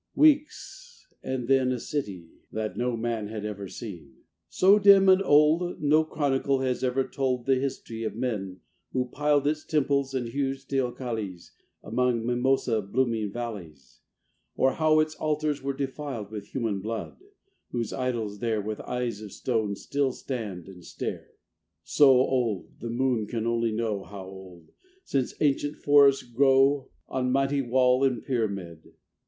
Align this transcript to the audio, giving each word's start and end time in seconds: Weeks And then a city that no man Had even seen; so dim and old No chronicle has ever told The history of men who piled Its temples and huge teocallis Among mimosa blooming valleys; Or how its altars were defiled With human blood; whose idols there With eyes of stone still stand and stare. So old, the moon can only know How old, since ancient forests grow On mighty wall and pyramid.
Weeks 0.15 1.05
And 1.21 1.47
then 1.47 1.71
a 1.71 1.79
city 1.79 2.31
that 2.51 2.75
no 2.75 2.97
man 2.97 3.27
Had 3.27 3.45
even 3.45 3.67
seen; 3.69 4.15
so 4.49 4.79
dim 4.79 5.07
and 5.07 5.21
old 5.21 5.79
No 5.79 6.03
chronicle 6.03 6.61
has 6.61 6.83
ever 6.83 7.07
told 7.07 7.45
The 7.45 7.57
history 7.59 8.01
of 8.01 8.15
men 8.15 8.61
who 8.93 9.11
piled 9.13 9.45
Its 9.45 9.63
temples 9.63 10.15
and 10.15 10.29
huge 10.29 10.65
teocallis 10.65 11.51
Among 11.83 12.25
mimosa 12.25 12.81
blooming 12.81 13.31
valleys; 13.31 13.99
Or 14.55 14.71
how 14.73 14.99
its 15.01 15.13
altars 15.17 15.61
were 15.61 15.71
defiled 15.75 16.31
With 16.31 16.47
human 16.47 16.81
blood; 16.81 17.17
whose 17.69 17.93
idols 17.93 18.39
there 18.39 18.59
With 18.59 18.79
eyes 18.81 19.21
of 19.21 19.31
stone 19.31 19.75
still 19.75 20.13
stand 20.13 20.65
and 20.67 20.83
stare. 20.83 21.29
So 21.83 22.09
old, 22.09 22.79
the 22.79 22.89
moon 22.89 23.27
can 23.27 23.45
only 23.45 23.71
know 23.71 24.03
How 24.03 24.25
old, 24.25 24.71
since 25.03 25.35
ancient 25.41 25.77
forests 25.77 26.23
grow 26.23 26.89
On 27.07 27.31
mighty 27.31 27.61
wall 27.61 28.03
and 28.03 28.23
pyramid. 28.23 28.93